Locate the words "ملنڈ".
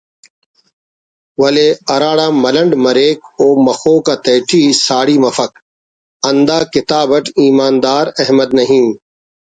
2.43-2.71